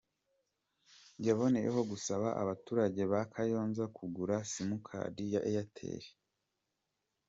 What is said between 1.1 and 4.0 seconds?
Yaboneyeho gusaba abaturage ba Kayonza